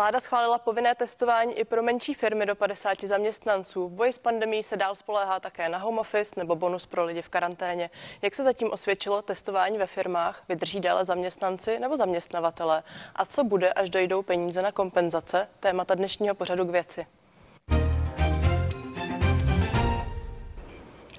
[0.00, 3.88] Vláda schválila povinné testování i pro menší firmy do 50 zaměstnanců.
[3.88, 7.22] V boji s pandemí se dál spoléhá také na home office nebo bonus pro lidi
[7.22, 7.90] v karanténě.
[8.22, 10.42] Jak se zatím osvědčilo testování ve firmách?
[10.48, 12.82] Vydrží déle zaměstnanci nebo zaměstnavatele?
[13.16, 15.48] A co bude, až dojdou peníze na kompenzace?
[15.60, 17.06] Témata dnešního pořadu k věci.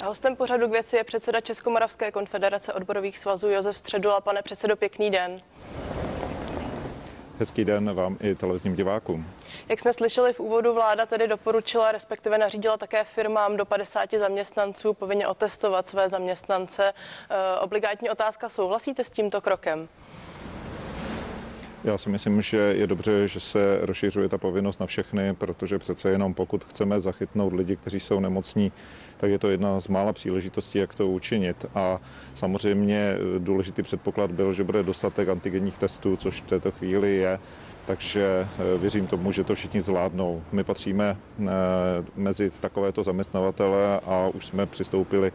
[0.01, 4.21] A hostem pořadu k věci je předseda Českomoravské konfederace odborových svazů Josef Středula.
[4.21, 5.41] Pane předsedo, pěkný den.
[7.41, 9.25] Hezký den vám i televizním divákům.
[9.69, 14.93] Jak jsme slyšeli v úvodu, vláda tedy doporučila, respektive nařídila také firmám do 50 zaměstnanců
[14.93, 16.93] povinně otestovat své zaměstnance.
[17.29, 19.87] E, obligátní otázka, souhlasíte s tímto krokem?
[21.83, 26.09] Já si myslím, že je dobře, že se rozšiřuje ta povinnost na všechny, protože přece
[26.09, 28.71] jenom pokud chceme zachytnout lidi, kteří jsou nemocní,
[29.17, 31.65] tak je to jedna z mála příležitostí, jak to učinit.
[31.75, 31.99] A
[32.33, 37.39] samozřejmě důležitý předpoklad byl, že bude dostatek antigenních testů, což v této chvíli je
[37.85, 40.43] takže eh, věřím tomu, že to všichni zvládnou.
[40.51, 41.45] My patříme eh,
[42.15, 45.31] mezi takovéto zaměstnavatele a už jsme přistoupili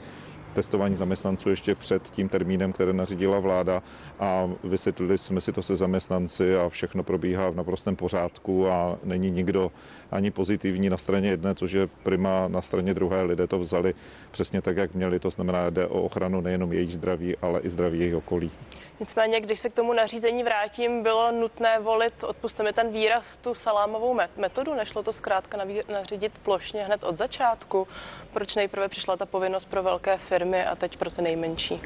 [0.57, 3.83] testování zaměstnanců ještě před tím termínem, který nařídila vláda
[4.21, 9.31] a vysvětlili jsme si to se zaměstnanci a všechno probíhá v naprostém pořádku a není
[9.31, 9.73] nikdo
[10.11, 13.23] ani pozitivní na straně jedné, což je prima na straně druhé.
[13.23, 13.95] Lidé to vzali
[14.31, 15.21] přesně tak, jak měli.
[15.21, 18.51] To znamená, jde o ochranu nejenom jejich zdraví, ale i zdraví jejich okolí.
[19.01, 24.21] Nicméně, když se k tomu nařízení vrátím, bylo nutné volit, odpuste ten výraz, tu salámovou
[24.37, 24.75] metodu.
[24.75, 27.89] Nešlo to zkrátka nařídit plošně hned od začátku.
[28.33, 31.81] Proč nejprve přišla ta povinnost pro velké firmy a teď pro ty nejmenší?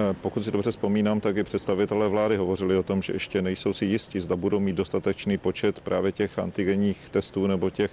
[0.00, 3.72] Eh, pokud si dobře vzpomínám, tak i představitelé vlády hovořili o tom, že ještě nejsou
[3.72, 7.90] si jistí, zda budou mít dostatečný počet právě těch antigenních testů nebo těch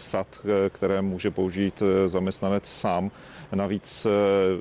[0.00, 3.10] sad, eh, které může použít eh, zaměstnanec sám.
[3.54, 4.06] Navíc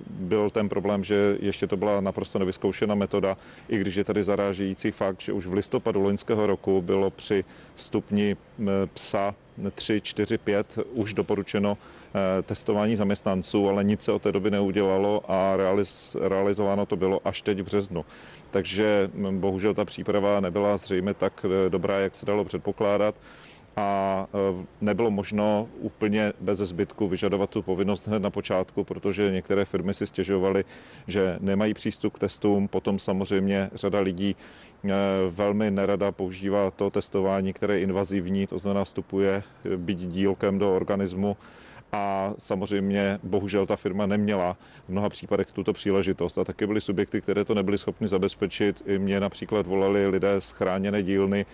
[0.10, 3.38] byl ten problém, že ještě to byla naprosto nevyzkoušená metoda,
[3.70, 7.45] i když je tady zarážející fakt, že už v listopadu loňského roku bylo při
[7.76, 8.38] stupni
[8.94, 9.36] psa
[9.76, 15.32] 3, 4, 5 už doporučeno eh, testování zaměstnanců, ale nic se od té doby neudělalo
[15.32, 18.06] a realiz, realizováno to bylo až teď v březnu.
[18.52, 23.16] Takže hm, bohužel ta příprava nebyla zřejmě tak eh, dobrá, jak se dalo předpokládat
[23.77, 29.65] a e, nebylo možno úplně bez zbytku vyžadovat tu povinnost hned na počátku, protože některé
[29.65, 30.65] firmy si stěžovaly,
[31.08, 32.67] že nemají přístup k testům.
[32.67, 34.93] Potom samozřejmě řada lidí e,
[35.30, 39.43] velmi nerada používá to testování, které je invazivní, to znamená vstupuje
[39.73, 41.37] e, být dílkem do organismu
[41.92, 47.21] a samozřejmě bohužel ta firma neměla v mnoha případech tuto příležitost a taky byly subjekty,
[47.21, 48.83] které to nebyly schopny zabezpečit.
[48.86, 51.45] I mě například volali lidé z chráněné dílny,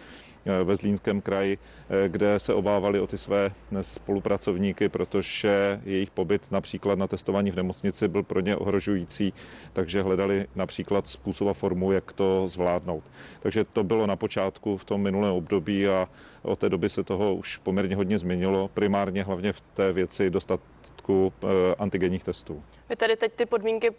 [0.63, 6.99] ve Zlínském kraji, eh, kde se obávali o ty své spolupracovníky, protože jejich pobyt například
[6.99, 9.33] na testování v nemocnici byl pro ně ohrožující,
[9.73, 13.03] takže hledali například způsob a formu, jak to zvládnout.
[13.39, 16.09] Takže to bylo na počátku v tom minulém období a
[16.41, 21.33] od té doby se toho už poměrně hodně změnilo, primárně hlavně v té věci dostatku
[21.43, 21.47] eh,
[21.79, 22.63] antigenních testů.
[22.89, 23.91] Vy tady teď ty podmínky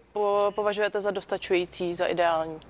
[0.54, 2.60] považujete za dostačující, za ideální?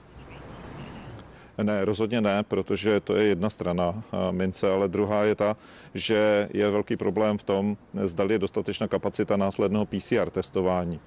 [1.62, 5.56] Ne, rozhodně ne, protože to je jedna strana mince, ale druhá je ta,
[5.94, 11.00] že je velký problém v tom, zda je dostatečná kapacita následného PCR testování.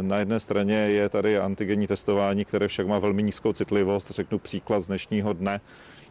[0.00, 4.10] Na jedné straně je tady antigenní testování, které však má velmi nízkou citlivost.
[4.10, 5.60] Řeknu příklad z dnešního dne,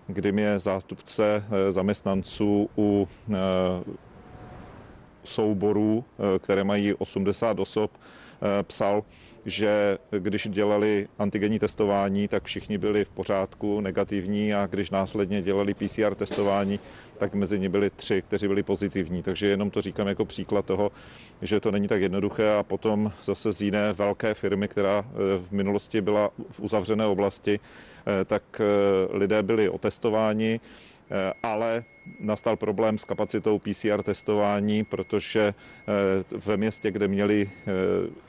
[0.07, 3.07] kdy mě zástupce e, zaměstnanců u
[5.23, 6.05] souborů,
[6.39, 7.91] které mají 80 osob,
[8.63, 9.03] psal,
[9.45, 15.73] že když dělali antigenní testování, tak všichni byli v pořádku, negativní a když následně dělali
[15.73, 16.79] PCR testování,
[17.17, 19.23] tak mezi nimi byli tři, kteří byli pozitivní.
[19.23, 20.91] Takže jenom to říkám jako příklad toho,
[21.41, 25.51] že to není tak jednoduché a potom zase z jiné velké firmy, která eh, v
[25.51, 30.59] minulosti byla v uzavřené oblasti, eh, tak eh, lidé byli otestováni,
[31.43, 31.83] ale
[32.19, 35.53] nastal problém s kapacitou PCR testování, protože
[36.45, 37.49] ve městě, kde měli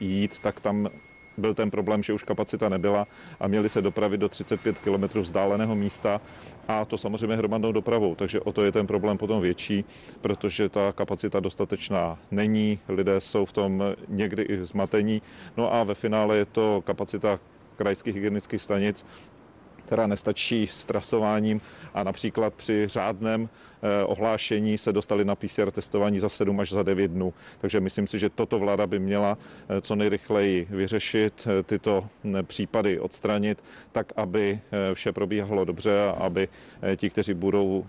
[0.00, 0.88] jít, tak tam
[1.36, 3.06] byl ten problém, že už kapacita nebyla
[3.40, 6.20] a měli se dopravit do 35 km vzdáleného místa
[6.68, 9.84] a to samozřejmě hromadnou dopravou, takže o to je ten problém potom větší,
[10.20, 15.22] protože ta kapacita dostatečná není, lidé jsou v tom někdy i zmatení,
[15.56, 17.40] no a ve finále je to kapacita
[17.76, 19.06] krajských hygienických stanic,
[19.86, 21.60] která nestačí s trasováním
[21.94, 26.82] a například při řádném eh, ohlášení se dostali na PCR testování za 7 až za
[26.82, 27.34] 9 dnů.
[27.58, 29.38] Takže myslím si, že toto vláda by měla
[29.68, 32.08] eh, co nejrychleji vyřešit, eh, tyto
[32.42, 34.60] případy odstranit, tak aby
[34.94, 36.48] vše probíhalo dobře a aby
[36.96, 37.86] ti, kteří budou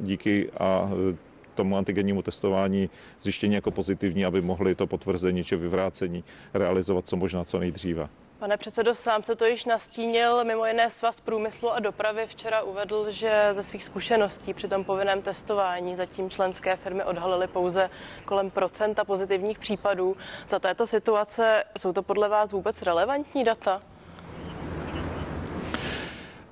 [0.00, 0.90] díky a
[1.54, 2.90] tomu antigennímu testování
[3.22, 6.24] zjištění jako pozitivní, aby mohli to potvrzení či vyvrácení
[6.54, 8.08] realizovat co možná co nejdříve.
[8.42, 10.44] Pane předsedo, sám se to již nastínil.
[10.44, 15.22] Mimo jiné svaz průmyslu a dopravy včera uvedl, že ze svých zkušeností při tom povinném
[15.22, 17.90] testování zatím členské firmy odhalily pouze
[18.24, 20.16] kolem procenta pozitivních případů.
[20.48, 23.82] Za této situace jsou to podle vás vůbec relevantní data?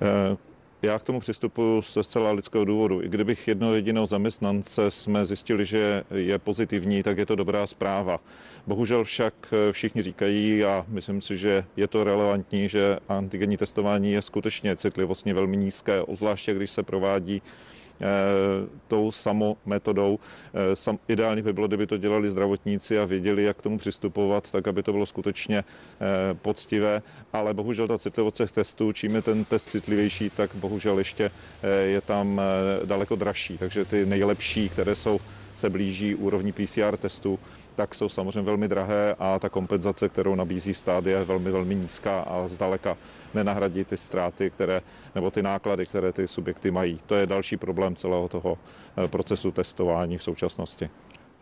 [0.01, 0.50] Uh
[0.81, 3.01] já k tomu přistupuji ze zcela lidského důvodu.
[3.01, 8.19] I kdybych jedno jedinou zaměstnance jsme zjistili, že je pozitivní, tak je to dobrá zpráva.
[8.67, 9.33] Bohužel však
[9.71, 15.33] všichni říkají, a myslím si, že je to relevantní, že antigenní testování je skutečně citlivostně
[15.33, 17.80] velmi nízké, obzvláště když se provádí Eh,
[18.87, 20.19] tou samou metodou.
[20.89, 24.67] Eh, ideálně by bylo, kdyby to dělali zdravotníci a věděli, jak k tomu přistupovat, tak
[24.67, 27.01] aby to bylo skutečně eh, poctivé,
[27.33, 31.31] ale bohužel ta citlivost těch testů, čím je ten test citlivější, tak bohužel ještě
[31.83, 32.41] je tam
[32.85, 33.57] daleko dražší.
[33.57, 35.19] Takže ty nejlepší, které jsou
[35.55, 37.39] se blíží úrovni PCR testů,
[37.81, 42.21] tak jsou samozřejmě velmi drahé a ta kompenzace, kterou nabízí stát, je velmi, velmi nízká
[42.21, 42.97] a zdaleka
[43.33, 44.81] nenahradí ty ztráty, které,
[45.15, 46.99] nebo ty náklady, které ty subjekty mají.
[47.05, 48.57] To je další problém celého toho
[48.97, 50.89] eh, procesu testování v současnosti.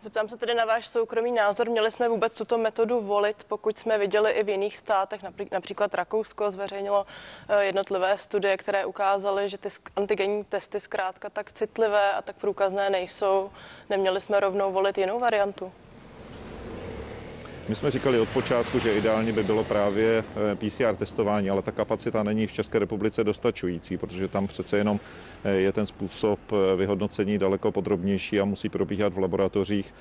[0.00, 1.70] Zeptám se tedy na váš soukromý názor.
[1.70, 5.20] Měli jsme vůbec tuto metodu volit, pokud jsme viděli i v jiných státech,
[5.52, 7.06] například Rakousko zveřejnilo
[7.48, 12.90] eh, jednotlivé studie, které ukázaly, že ty antigenní testy zkrátka tak citlivé a tak průkazné
[12.90, 13.50] nejsou.
[13.90, 15.72] Neměli jsme rovnou volit jinou variantu?
[17.70, 21.72] My jsme říkali od počátku, že ideálně by bylo právě eh, PCR testování, ale ta
[21.72, 25.00] kapacita není v České republice dostačující, protože tam přece jenom
[25.44, 29.94] eh, je ten způsob eh, vyhodnocení daleko podrobnější a musí probíhat v laboratořích.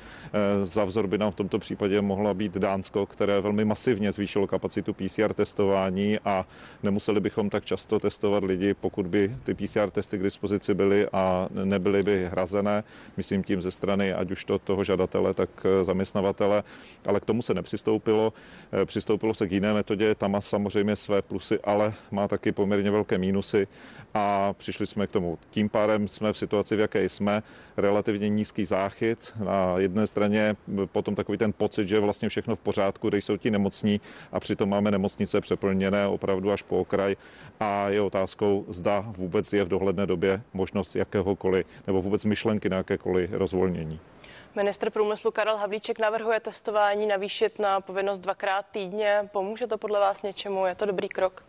[0.63, 4.93] Za vzor by nám v tomto případě mohla být Dánsko, které velmi masivně zvýšilo kapacitu
[4.93, 6.45] PCR testování a
[6.83, 11.47] nemuseli bychom tak často testovat lidi, pokud by ty PCR testy k dispozici byly a
[11.63, 12.83] nebyly by hrazené,
[13.17, 15.49] myslím tím ze strany ať už to toho žadatele, tak
[15.81, 16.63] zaměstnavatele,
[17.05, 18.33] ale k tomu se nepřistoupilo.
[18.71, 22.91] Eh, přistoupilo se k jiné metodě, tam má samozřejmě své plusy, ale má taky poměrně
[22.91, 23.67] velké mínusy
[24.13, 25.37] a přišli jsme k tomu.
[25.49, 27.43] Tím pádem jsme v situaci, v jaké jsme,
[27.77, 29.33] relativně nízký záchyt.
[29.45, 30.55] Na jedné straně
[30.91, 34.01] potom takový ten pocit, že je vlastně všechno v pořádku, kde jsou ti nemocní
[34.31, 37.15] a přitom máme nemocnice přeplněné opravdu až po okraj
[37.59, 42.77] a je otázkou, zda vůbec je v dohledné době možnost jakéhokoliv nebo vůbec myšlenky na
[42.77, 43.99] jakékoliv rozvolnění.
[44.55, 49.29] Ministr průmyslu Karel Havlíček navrhuje testování navýšit na povinnost dvakrát týdně.
[49.31, 50.65] Pomůže to podle vás něčemu?
[50.65, 51.43] Je to dobrý krok?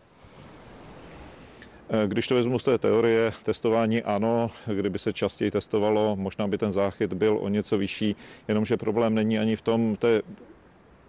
[1.89, 6.57] Eh, když to vezmu z té teorie testování, ano, kdyby se častěji testovalo, možná by
[6.57, 8.15] ten záchyt byl o něco vyšší,
[8.47, 10.21] jenomže problém není ani v tom té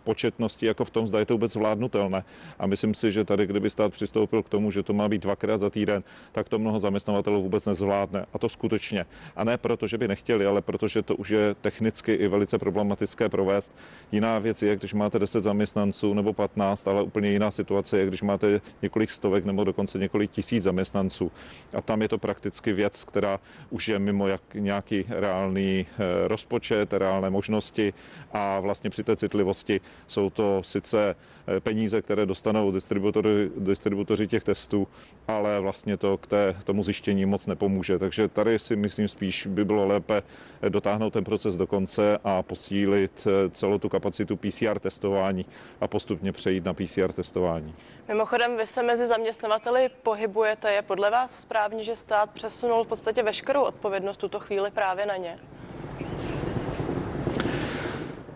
[0.05, 2.25] početnosti, jako v tom, zda je to vůbec zvládnutelné.
[2.59, 5.59] A myslím si, že tady, kdyby stát přistoupil k tomu, že to má být dvakrát
[5.59, 6.03] za týden,
[6.33, 8.27] tak to mnoho zaměstnavatelů vůbec nezvládne.
[8.33, 9.07] A to skutečně.
[9.37, 13.29] A ne proto, že by nechtěli, ale protože to už je technicky i velice problematické
[13.29, 13.75] provést.
[14.13, 18.23] Jiná věc je, když máte 10 zaměstnanců nebo 15, ale úplně jiná situace je, když
[18.23, 21.33] máte několik stovek nebo dokonce několik tisíc zaměstnanců.
[21.75, 23.41] A tam je to prakticky věc, která
[23.71, 27.95] už je mimo jak nějaký reálný eh, rozpočet, reálné možnosti
[28.33, 31.17] a vlastně při té citlivosti jsou to sice
[31.47, 34.89] eh, peníze, které dostanou distributory, distributoři těch testů,
[35.29, 37.99] ale vlastně to k té, tomu zjištění moc nepomůže.
[37.99, 40.23] Takže tady si myslím spíš by bylo lépe
[40.63, 45.47] eh, dotáhnout ten proces do konce a posílit eh, celou tu kapacitu PCR testování
[45.81, 47.75] a postupně přejít na PCR testování.
[48.09, 50.73] Mimochodem, vy se mezi zaměstnavateli pohybujete.
[50.73, 55.17] Je podle vás správně, že stát přesunul v podstatě veškerou odpovědnost tuto chvíli právě na
[55.17, 55.39] ně?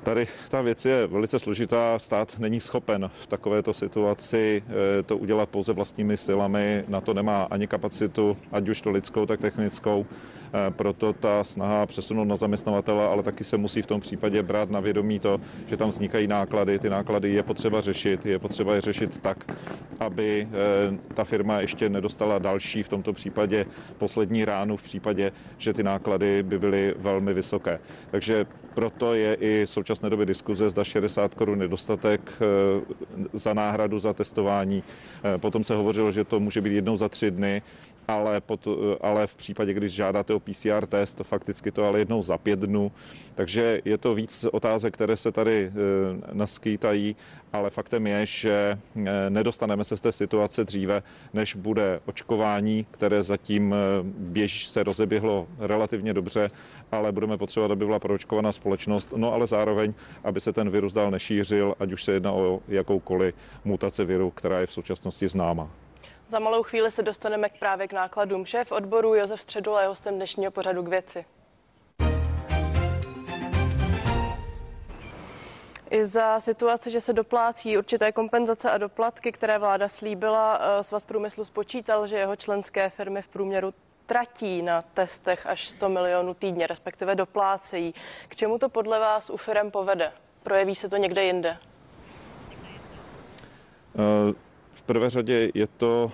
[0.07, 1.99] Tady ta věc je velice složitá.
[1.99, 6.85] Stát není schopen v takovéto situaci eh, to udělat pouze vlastními silami.
[6.89, 10.07] Na to nemá ani kapacitu, ať už to lidskou, tak technickou.
[10.57, 14.71] Eh, proto ta snaha přesunout na zaměstnavatele, ale taky se musí v tom případě brát
[14.71, 16.79] na vědomí to, že tam vznikají náklady.
[16.79, 19.57] Ty náklady je potřeba řešit, je potřeba je řešit tak,
[20.01, 23.67] aby eh, ta firma ještě nedostala další, v tomto případě
[23.99, 27.79] poslední ránu, v případě, že ty náklady by byly velmi vysoké.
[28.11, 33.99] Takže proto je i v současné době diskuze, zda 60 korun nedostatek eh, za náhradu
[33.99, 34.83] za testování.
[35.37, 37.63] Potom se hovořilo, že to může být jednou za tři dny
[38.09, 38.69] ale, pot,
[39.01, 42.59] ale v případě, když žádáte o PCR test, to fakticky to ale jednou za pět
[42.59, 42.93] dnů.
[43.35, 45.73] Takže je to víc otázek, které se tady e,
[46.33, 47.17] naskýtají,
[47.53, 51.03] ale faktem je, že e, nedostaneme se z té situace dříve,
[51.35, 53.77] než bude očkování, které zatím e,
[54.19, 56.51] běž se rozeběhlo relativně dobře,
[56.93, 59.95] ale budeme potřebovat, aby byla proočkovaná společnost, no ale zároveň,
[60.25, 63.35] aby se ten virus dál nešířil, ať už se jedná o jakoukoliv
[63.65, 65.71] mutaci viru, která je v současnosti známa.
[66.29, 68.47] Za malou chvíli se dostaneme k právě k nákladům.
[68.47, 71.25] Šéf odboru Josef Středula je hostem dnešního pořadu k věci.
[75.91, 81.05] I za situace, že se doplácí určité kompenzace a doplatky, které vláda slíbila, eh, Svaz
[81.05, 83.75] průmyslu spočítal, že jeho členské firmy v průměru
[84.07, 87.95] tratí na testech až 100 milionů týdně, respektive doplácejí.
[88.29, 90.13] K čemu to podle vás u firm povede?
[90.43, 91.57] Projeví se to někde jinde?
[93.95, 94.46] V
[94.87, 96.13] prvé řadě je to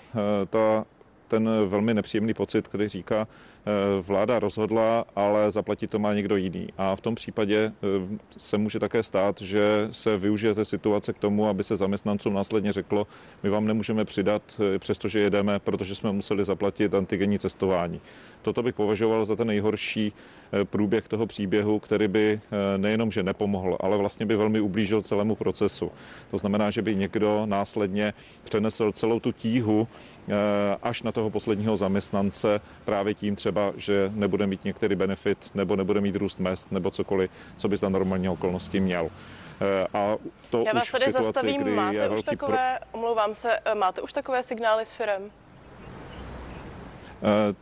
[0.50, 0.84] ta,
[1.32, 3.26] ten velmi nepříjemný pocit, který říká,
[3.66, 6.68] Eh, vláda rozhodla, ale zaplatit to má někdo jiný.
[6.78, 11.18] A v tom případě eh, se může také stát, že se využije té situace k
[11.18, 13.06] tomu, aby se zaměstnancům následně řeklo,
[13.42, 14.42] my vám nemůžeme přidat,
[14.74, 18.00] eh, přestože jedeme, protože jsme museli zaplatit antigenní cestování.
[18.42, 20.12] Toto bych považoval za ten nejhorší
[20.64, 22.40] průběh toho příběhu, který by
[22.76, 25.90] nejenom, že nepomohl, ale vlastně by velmi ublížil celému procesu.
[26.30, 29.88] To znamená, že by někdo následně přenesl celou tu tíhu
[30.82, 36.00] až na toho posledního zaměstnance právě tím třeba že nebude mít některý benefit nebo nebude
[36.00, 39.10] mít růst mest nebo cokoliv, co by za normální okolnosti měl.
[39.60, 40.16] Eh, a
[40.50, 41.74] to Já vás už tady situaci, zastavím.
[41.74, 42.98] Máte už takové, pro...
[43.00, 45.30] omlouvám se, eh, máte už takové signály s firem?
[47.22, 47.54] Eh,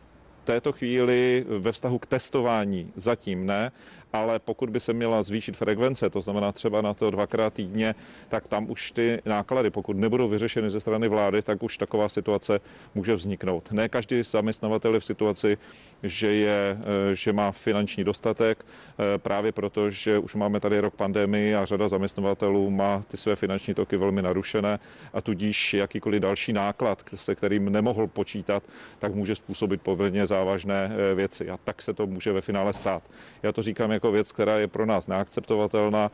[0.43, 3.71] této chvíli ve vztahu k testování zatím ne,
[4.13, 7.95] ale pokud by se měla zvýšit frekvence, to znamená třeba na to dvakrát týdně,
[8.29, 12.59] tak tam už ty náklady, pokud nebudou vyřešeny ze strany vlády, tak už taková situace
[12.95, 13.71] může vzniknout.
[13.71, 15.57] Ne každý zaměstnavatel je v situaci,
[16.03, 20.95] že, je, eh, že má finanční dostatek, eh, právě proto, že už máme tady rok
[20.95, 24.79] pandemii a řada zaměstnavatelů má ty své finanční toky velmi narušené
[25.13, 28.63] a tudíž jakýkoliv další náklad, se kterým nemohl počítat,
[28.99, 31.49] tak může způsobit poměrně závažné eh, věci.
[31.49, 33.03] A tak se to může ve finále stát.
[33.43, 36.11] Já to říkám jako věc, která je pro nás neakceptovatelná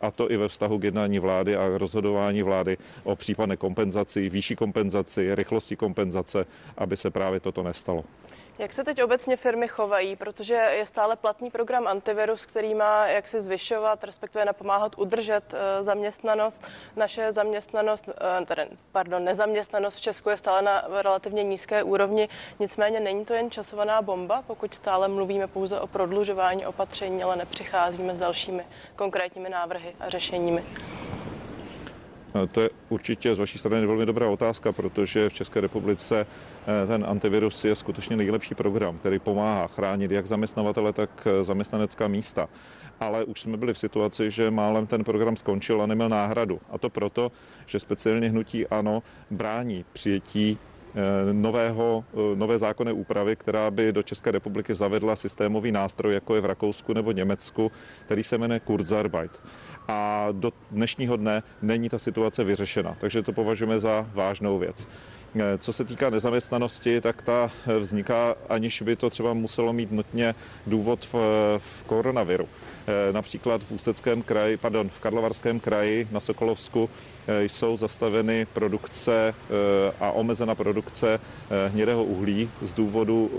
[0.00, 4.56] a to i ve vztahu k jednání vlády a rozhodování vlády o případné kompenzaci, výšší
[4.56, 6.46] kompenzaci, rychlosti kompenzace,
[6.78, 8.04] aby se právě toto nestalo.
[8.58, 13.28] Jak se teď obecně firmy chovají, protože je stále platný program antivirus, který má jak
[13.28, 16.64] se zvyšovat, respektive napomáhat udržet uh, zaměstnanost.
[16.96, 22.28] Naše zaměstnanost, uh, tedy, pardon, nezaměstnanost v Česku je stále na relativně nízké úrovni,
[22.58, 28.14] nicméně není to jen časovaná bomba, pokud stále mluvíme pouze o prodlužování opatření, ale nepřicházíme
[28.14, 28.66] s dalšími
[28.96, 30.64] konkrétními návrhy a řešeními.
[32.52, 37.04] To je určitě z vaší strany velmi dobrá otázka, protože v České republice eh, ten
[37.08, 42.48] antivirus je skutečně nejlepší program, který pomáhá chránit jak zaměstnavatele, tak eh, zaměstnanecká místa.
[43.00, 46.60] Ale už jsme byli v situaci, že málem ten program skončil a neměl náhradu.
[46.70, 47.32] A to proto,
[47.66, 50.71] že speciálně hnutí ANO brání přijetí eh,
[51.32, 56.44] nového, nové zákonné úpravy, která by do České republiky zavedla systémový nástroj, jako je v
[56.44, 57.72] Rakousku nebo Německu,
[58.06, 59.40] který se jmenuje Kurzarbeit
[59.88, 62.96] a do dnešního dne není ta situace vyřešena.
[63.00, 64.88] Takže to považujeme za vážnou věc.
[65.36, 70.34] Eh, co se týká nezaměstnanosti, tak ta vzniká, aniž by to třeba muselo mít nutně
[70.66, 71.14] důvod v,
[71.58, 72.48] v koronaviru.
[72.86, 76.90] Eh, například v Ústeckém kraji, pardon, v Karlovarském kraji na Sokolovsku
[77.26, 79.34] eh, jsou zastaveny produkce
[80.00, 81.20] a omezena produkce
[81.68, 83.30] hnědého uhlí z důvodu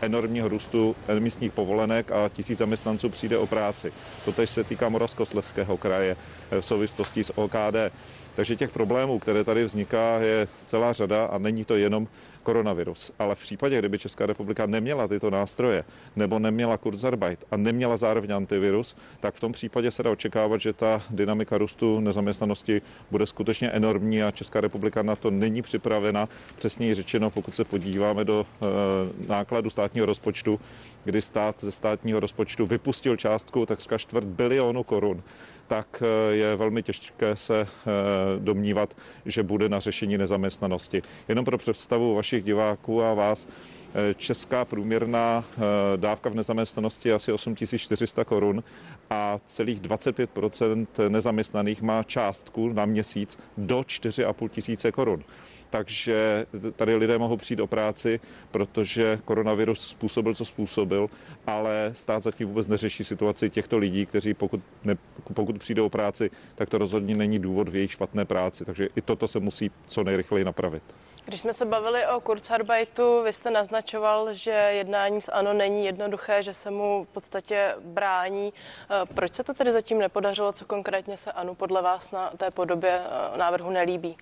[0.00, 3.92] enormního růstu emisních povolenek a tisíc zaměstnanců přijde o práci.
[4.24, 6.16] Totež se týká Moravskosleského kraje
[6.60, 7.92] v souvislosti s OKD.
[8.36, 12.08] Takže těch problémů, které tady vzniká, je celá řada a není to jenom
[12.44, 13.12] koronavirus.
[13.18, 15.84] Ale v případě, kdyby Česká republika neměla tyto nástroje
[16.16, 20.72] nebo neměla Kurzarbeit a neměla zároveň antivirus, tak v tom případě se dá očekávat, že
[20.72, 26.28] ta dynamika růstu nezaměstnanosti bude skutečně enormní a Česká republika na to není připravena.
[26.56, 30.60] Přesněji řečeno, pokud se podíváme do e, nákladu státního rozpočtu,
[31.04, 35.22] kdy stát ze státního rozpočtu vypustil částku takřka čtvrt bilionu korun
[35.66, 37.66] tak eh, je velmi těžké se eh,
[38.38, 41.02] domnívat, že bude na řešení nezaměstnanosti.
[41.28, 43.48] Jenom pro představu vašich diváků a vás,
[43.94, 45.44] eh, Česká průměrná
[45.96, 48.64] dávka v nezaměstnanosti je asi 8400 korun
[49.10, 55.24] a celých 25% nezaměstnaných má částku na měsíc do 4,5 tisíce korun
[55.70, 61.10] takže tady lidé mohou přijít o práci, protože koronavirus způsobil, co způsobil,
[61.46, 64.96] ale stát zatím vůbec neřeší situaci těchto lidí, kteří pokud, ne,
[65.34, 68.64] pokud přijdou o práci, tak to rozhodně není důvod v jejich špatné práci.
[68.64, 70.82] Takže i toto se musí co nejrychleji napravit.
[71.26, 76.42] Když jsme se bavili o Kurzarbeitu, vy jste naznačoval, že jednání s ANO není jednoduché,
[76.42, 78.52] že se mu v podstatě brání.
[78.90, 80.52] Eh, proč se to tedy zatím nepodařilo?
[80.52, 84.16] Co konkrétně se ANO podle vás na té podobě eh, návrhu nelíbí?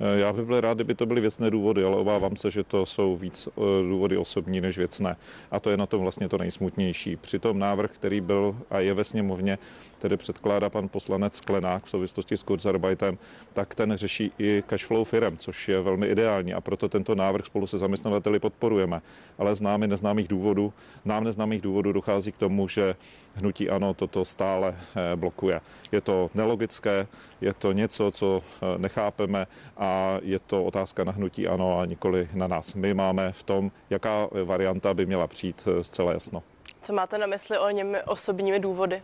[0.00, 2.86] Eh, já bych byl rád, kdyby to byly věcné důvody, ale obávám se, že to
[2.86, 5.16] jsou víc eh, důvody osobní než věcné.
[5.50, 7.16] A to je na tom vlastně to nejsmutnější.
[7.16, 9.58] Přitom návrh, který byl a je ve sněmovně,
[10.06, 13.18] který předkládá pan poslanec Sklenák v souvislosti s Kurzarbeitem,
[13.52, 17.66] tak ten řeší i cashflow firm, což je velmi ideální a proto tento návrh spolu
[17.66, 19.02] se zaměstnavateli podporujeme.
[19.38, 20.72] Ale z námi neznámých důvodů,
[21.04, 22.94] nám neznámých důvodů dochází k tomu, že
[23.34, 25.60] hnutí ano toto stále eh, blokuje.
[25.92, 27.06] Je to nelogické,
[27.40, 29.46] je to něco, co eh, nechápeme
[29.76, 32.74] a je to otázka na hnutí ano a nikoli na nás.
[32.74, 36.42] My máme v tom, jaká varianta by měla přijít eh, zcela jasno.
[36.82, 39.02] Co máte na mysli o němi osobními důvody?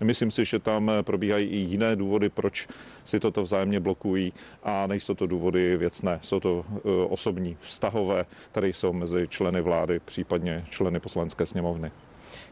[0.00, 2.68] Myslím si, že tam probíhají i jiné důvody, proč
[3.04, 4.32] si toto vzájemně blokují
[4.62, 6.64] a nejsou to důvody věcné, jsou to
[7.08, 11.92] osobní, vztahové, které jsou mezi členy vlády, případně členy poslanecké sněmovny.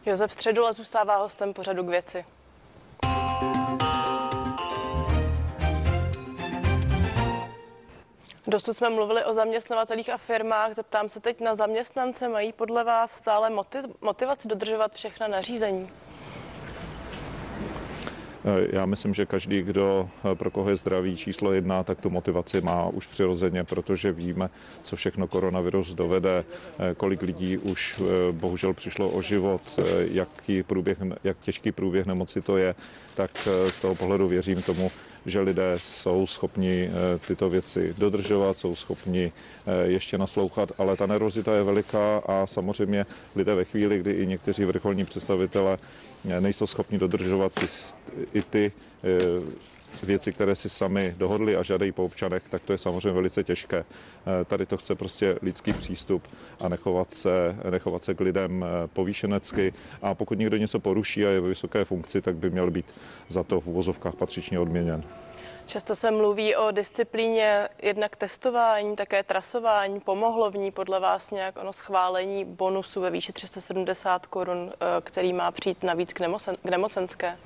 [0.06, 2.24] Josef Středula zůstává hostem pořadu k věci.
[8.46, 10.72] Dosud jsme mluvili o zaměstnavatelích a firmách.
[10.72, 12.28] Zeptám se teď na zaměstnance.
[12.28, 13.50] Mají podle vás stále
[14.00, 15.88] motivaci dodržovat všechna nařízení?
[18.44, 22.10] Eh, já myslím, že každý, kdo eh, pro koho je zdraví číslo jedna, tak tu
[22.10, 24.50] motivaci má už přirozeně, protože víme,
[24.82, 26.44] co všechno koronavirus dovede,
[26.78, 28.00] eh, kolik lidí už
[28.32, 29.62] bohužel přišlo o život,
[29.98, 32.74] jaký, průběh, jak těžký průběh nemoci to je,
[33.14, 34.90] tak z toho pohledu věřím tomu,
[35.26, 36.90] že lidé jsou schopni
[37.26, 39.32] tyto věci dodržovat, jsou schopni
[39.84, 43.06] ještě naslouchat, ale ta nervozita je veliká a samozřejmě
[43.36, 45.78] lidé ve chvíli, kdy i někteří vrcholní představitelé
[46.24, 47.66] nejsou schopni dodržovat i,
[48.38, 48.72] i ty
[49.04, 53.44] e, věci, které si sami dohodli a žádají po občanech, tak to je samozřejmě velice
[53.44, 53.78] těžké.
[53.78, 56.28] E, tady to chce prostě lidský přístup
[56.60, 61.28] a nechovat se, nechovat se k lidem e, povýšenecky a pokud někdo něco poruší a
[61.28, 62.94] je ve vysoké funkci, tak by měl být
[63.28, 65.04] za to v uvozovkách patřičně odměněn.
[65.66, 70.00] Často se mluví o disciplíně jednak testování, také trasování.
[70.00, 75.32] Pomohlo v ní podle vás nějak ono schválení bonusu ve výši 370 korun, eh, který
[75.32, 77.38] má přijít navíc k, nemocen, k nemocenské?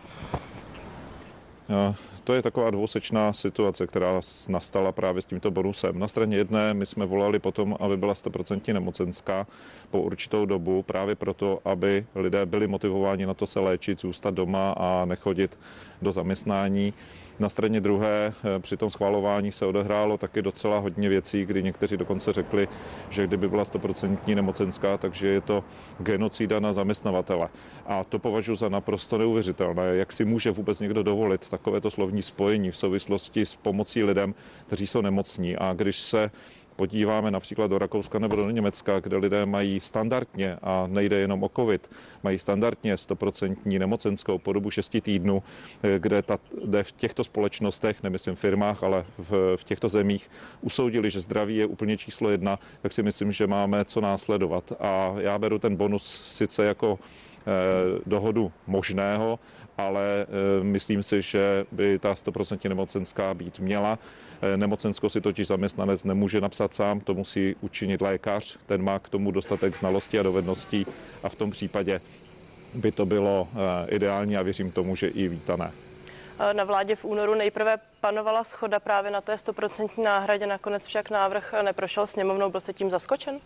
[2.24, 5.98] To je taková dvousečná situace, která nastala právě s tímto bonusem.
[5.98, 9.46] Na straně jedné my jsme volali potom, aby byla 100% nemocenská
[9.90, 14.74] po určitou dobu, právě proto, aby lidé byli motivováni na to se léčit, zůstat doma
[14.76, 15.58] a nechodit
[16.02, 16.94] do zaměstnání.
[17.38, 21.96] Na straně druhé eh, při tom schvalování se odehrálo taky docela hodně věcí, kdy někteří
[21.96, 22.68] dokonce řekli,
[23.10, 25.64] že kdyby byla 100% nemocenská, takže je to
[25.98, 27.48] genocida na zaměstnavatele.
[27.86, 29.96] A to považuji za naprosto neuvěřitelné.
[29.96, 34.34] Jak si může vůbec někdo dovolit takovéto slovní spojení v souvislosti s pomocí lidem,
[34.66, 35.56] kteří jsou nemocní.
[35.56, 36.30] A když se
[36.76, 41.50] podíváme například do Rakouska nebo do Německa, kde lidé mají standardně, a nejde jenom o
[41.56, 41.90] COVID,
[42.22, 45.42] mají standardně 100% nemocenskou po dobu 6 týdnů,
[45.98, 51.20] kde, ta, kde v těchto společnostech, nemyslím firmách, ale v, v těchto zemích usoudili, že
[51.20, 54.72] zdraví je úplně číslo jedna, tak si myslím, že máme co následovat.
[54.80, 59.38] A já beru ten bonus sice jako eh, dohodu možného,
[59.76, 63.98] ale eh, myslím si, že by ta 100% nemocenská být měla.
[64.42, 69.08] Eh, nemocenskou si totiž zaměstnanec nemůže napsat sám, to musí učinit lékař, ten má k
[69.08, 70.86] tomu dostatek znalostí a dovedností
[71.22, 72.00] a v tom případě
[72.74, 75.72] by to bylo eh, ideální a věřím tomu, že i vítané.
[76.52, 81.54] Na vládě v únoru nejprve panovala schoda právě na té 100% náhradě, nakonec však návrh
[81.62, 82.50] neprošel sněmovnou.
[82.50, 83.40] Byl jste tím zaskočen?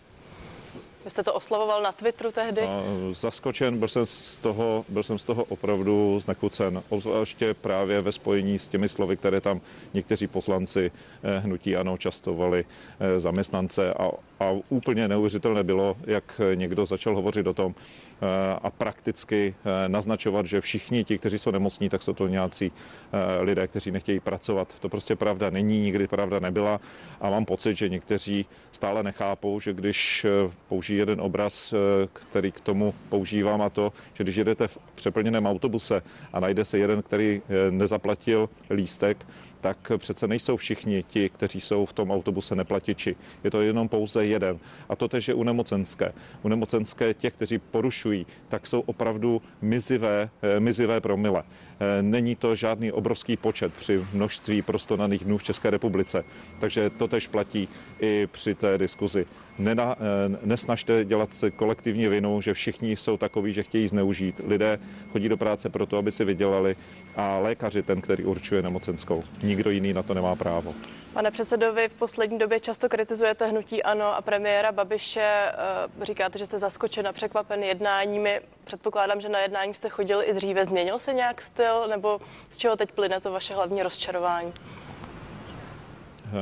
[1.05, 2.61] Vy jste to oslovoval na Twitteru tehdy?
[2.61, 8.11] No, zaskočen, byl jsem, z toho, byl jsem z toho opravdu znekucen, obzvláště právě ve
[8.11, 9.61] spojení s těmi slovy, které tam
[9.93, 10.91] někteří poslanci
[11.23, 12.65] eh, hnutí ano častovali
[12.99, 14.09] eh, zaměstnance a,
[14.41, 17.75] a úplně neuvěřitelné bylo, jak někdo začal hovořit o tom,
[18.23, 22.71] Eh, a prakticky eh, naznačovat, že všichni ti, kteří jsou nemocní, tak jsou to nějací
[22.71, 24.79] eh, lidé, kteří nechtějí pracovat.
[24.79, 26.79] To prostě pravda není, nikdy pravda nebyla
[27.21, 30.25] a mám pocit, že někteří stále nechápou, že když
[30.67, 31.73] použijí jeden obraz,
[32.13, 36.01] který k tomu používám a to, že když jedete v přeplněném autobuse
[36.33, 39.25] a najde se jeden, který nezaplatil lístek,
[39.61, 43.15] tak přece nejsou všichni ti, kteří jsou v tom autobuse neplatiči.
[43.43, 44.59] Je to jenom pouze jeden.
[44.89, 46.13] A to tež je u nemocenské.
[46.43, 51.43] U nemocenské těch, kteří porušují, tak jsou opravdu mizivé, eh, mizivé promile.
[51.43, 56.23] Eh, není to žádný obrovský počet při množství prostonaných dnů v České republice.
[56.59, 57.67] Takže to tež platí
[57.99, 59.25] i při té diskuzi.
[59.61, 64.41] Nena, eh, nesnažte dělat se kolektivní vinu, že všichni jsou takoví, že chtějí zneužít.
[64.47, 64.79] Lidé
[65.11, 66.75] chodí do práce proto, aby si vydělali
[67.15, 69.23] a lékaři ten, který určuje nemocenskou.
[69.43, 70.73] Nikdo jiný na to nemá právo.
[71.13, 75.21] Pane předsedovi, v poslední době často kritizujete hnutí ANO a premiéra Babiše.
[75.21, 78.41] Eh, říkáte, že jste zaskočen a překvapen jednáními.
[78.63, 80.65] Předpokládám, že na jednání jste chodil i dříve.
[80.65, 84.53] Změnil se nějak styl nebo z čeho teď plyne to vaše hlavní rozčarování?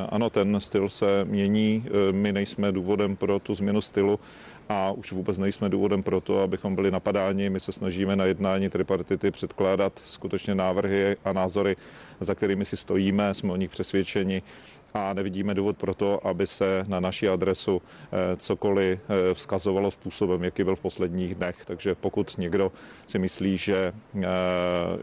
[0.09, 1.85] Ano, ten styl se mění.
[2.11, 4.19] My nejsme důvodem pro tu změnu stylu,
[4.69, 7.49] a už vůbec nejsme důvodem pro to, abychom byli napadáni.
[7.49, 11.75] My se snažíme na jednání tripartity předkládat skutečně návrhy a názory,
[12.19, 14.41] za kterými si stojíme, jsme o nich přesvědčeni
[14.93, 20.43] a nevidíme důvod pro to, aby se na naši adresu eh, cokoliv eh, vzkazovalo způsobem,
[20.43, 21.65] jaký byl v posledních dnech.
[21.65, 22.71] Takže pokud někdo
[23.07, 24.27] si myslí, že, eh,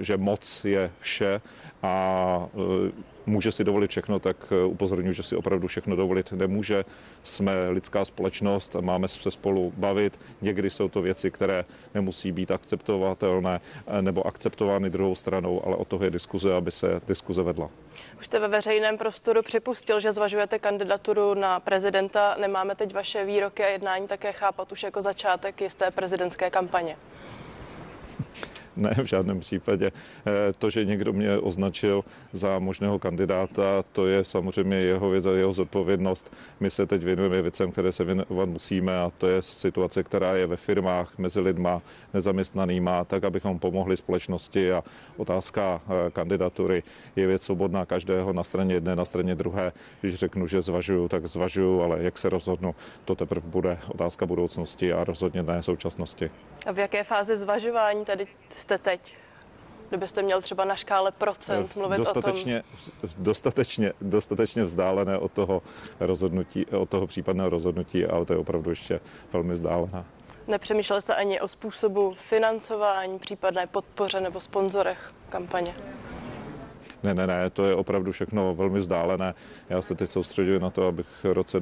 [0.00, 1.40] že moc je vše
[1.82, 2.46] a
[3.26, 4.36] může si dovolit všechno, tak
[4.66, 6.84] upozorňuji, že si opravdu všechno dovolit nemůže.
[7.22, 10.20] Jsme lidská společnost, máme se spolu bavit.
[10.42, 13.60] Někdy jsou to věci, které nemusí být akceptovatelné
[14.00, 17.70] nebo akceptovány druhou stranou, ale o toho je diskuze, aby se diskuze vedla.
[18.18, 22.36] Už jste ve veřejném prostoru připustil, že zvažujete kandidaturu na prezidenta.
[22.40, 26.96] Nemáme teď vaše výroky a jednání také chápat už jako začátek jisté prezidentské kampaně?
[28.86, 29.92] Ne, v žádném případě.
[30.26, 35.30] Eh, to, že někdo mě označil za možného kandidáta, to je samozřejmě jeho věc a
[35.30, 36.32] jeho zodpovědnost.
[36.60, 40.46] My se teď věnujeme věcem, které se věnovat musíme a to je situace, která je
[40.46, 41.82] ve firmách, mezi lidma,
[42.14, 44.84] nezaměstnanýma, tak, abychom pomohli společnosti a
[45.16, 46.82] otázka eh, kandidatury
[47.16, 49.72] je věc svobodná každého na straně jedné, na straně druhé.
[50.00, 54.92] Když řeknu, že zvažuju, tak zvažuju, ale jak se rozhodnu, to teprve bude otázka budoucnosti
[54.92, 56.30] a rozhodně ne současnosti.
[56.66, 58.26] A v jaké fázi zvažování tady
[58.66, 59.14] jste teď?
[59.88, 63.24] Kdybyste měl třeba na škále procent mluvit dostatečně, o tom?
[63.24, 65.62] Dostatečně, dostatečně vzdálené od toho
[66.00, 69.00] rozhodnutí, od toho případného rozhodnutí, ale to je opravdu ještě
[69.32, 70.04] velmi vzdálená.
[70.46, 75.74] Nepřemýšlel jste ani o způsobu financování, případné podpoře nebo sponzorech kampaně?
[77.06, 79.34] Ne, ne, ne, to je opravdu všechno velmi vzdálené.
[79.68, 81.60] Já se teď soustředuji na to, abych v roce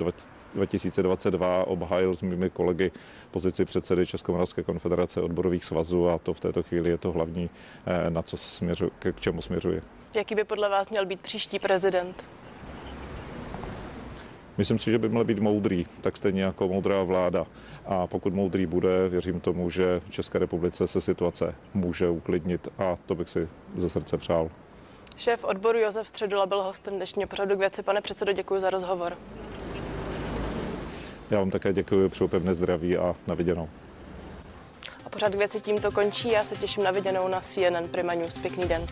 [0.54, 2.90] 2022 obhájil s mými kolegy
[3.30, 7.50] pozici předsedy Českomoravské konfederace odborových svazů a to v této chvíli je to hlavní,
[7.87, 9.83] eh, na co směřu, k čemu směřuji.
[10.14, 12.24] Jaký by podle vás měl být příští prezident?
[14.59, 17.46] Myslím si, že by měl být moudrý, tak stejně jako moudrá vláda.
[17.87, 22.96] A pokud moudrý bude, věřím tomu, že v České republice se situace může uklidnit a
[23.07, 24.50] to bych si ze srdce přál.
[25.16, 27.83] Šéf odboru Josef Středula byl hostem dnešního pořadu k věci.
[27.83, 29.18] Pane předsedo, děkuji za rozhovor.
[31.31, 33.68] Já vám také děkuji, přeju pevné zdraví a na viděnou.
[35.07, 36.31] A pořád k věci tímto končí.
[36.31, 38.38] Já se těším na viděnou na CNN Prima News.
[38.38, 38.87] Pěkný den.